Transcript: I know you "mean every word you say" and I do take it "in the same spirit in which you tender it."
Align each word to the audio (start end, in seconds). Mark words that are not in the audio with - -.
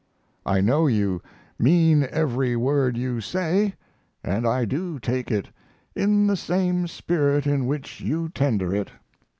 I 0.47 0.61
know 0.61 0.87
you 0.87 1.21
"mean 1.59 2.01
every 2.09 2.55
word 2.55 2.97
you 2.97 3.21
say" 3.21 3.75
and 4.23 4.47
I 4.47 4.65
do 4.65 4.97
take 4.97 5.29
it 5.29 5.49
"in 5.95 6.25
the 6.25 6.35
same 6.35 6.87
spirit 6.87 7.45
in 7.45 7.67
which 7.67 7.99
you 8.01 8.27
tender 8.29 8.73
it." 8.73 8.89